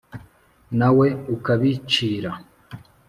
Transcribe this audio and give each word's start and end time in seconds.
na 0.79 0.89
we 0.97 1.07
ukabicira. 1.35 2.31